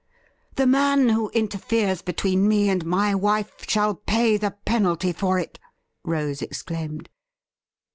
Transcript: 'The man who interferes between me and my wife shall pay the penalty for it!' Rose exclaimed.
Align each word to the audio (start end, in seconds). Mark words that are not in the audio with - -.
'The 0.55 0.65
man 0.65 1.09
who 1.09 1.29
interferes 1.29 2.01
between 2.01 2.47
me 2.47 2.71
and 2.71 2.83
my 2.87 3.13
wife 3.13 3.69
shall 3.69 3.93
pay 3.93 4.35
the 4.35 4.57
penalty 4.65 5.13
for 5.13 5.37
it!' 5.37 5.59
Rose 6.03 6.41
exclaimed. 6.41 7.07